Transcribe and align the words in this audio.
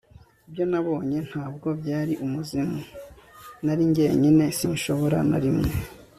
ibyo 0.47 0.63
nabonye 0.71 1.17
ntabwo 1.29 1.67
byari 1.81 2.13
umuzimu. 2.25 2.79
nari 3.65 3.83
jyenyine. 3.95 4.45
sinshobora 4.57 5.17
na 5.29 5.37
rimwe 5.43 5.69